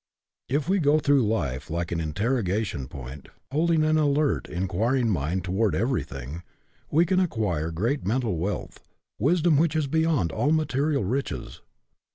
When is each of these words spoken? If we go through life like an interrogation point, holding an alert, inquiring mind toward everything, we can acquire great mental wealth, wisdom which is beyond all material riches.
If 0.49 0.67
we 0.67 0.79
go 0.79 0.97
through 0.97 1.27
life 1.27 1.69
like 1.69 1.91
an 1.91 1.99
interrogation 1.99 2.87
point, 2.87 3.27
holding 3.51 3.83
an 3.83 3.99
alert, 3.99 4.47
inquiring 4.49 5.11
mind 5.11 5.43
toward 5.43 5.75
everything, 5.75 6.41
we 6.89 7.05
can 7.05 7.19
acquire 7.19 7.69
great 7.69 8.03
mental 8.03 8.37
wealth, 8.39 8.79
wisdom 9.19 9.57
which 9.57 9.75
is 9.75 9.85
beyond 9.85 10.31
all 10.31 10.49
material 10.51 11.03
riches. 11.03 11.61